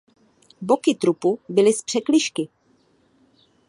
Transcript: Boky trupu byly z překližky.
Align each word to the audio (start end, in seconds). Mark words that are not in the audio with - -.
Boky 0.61 0.95
trupu 0.95 1.39
byly 1.49 1.73
z 1.73 1.83
překližky. 1.83 2.47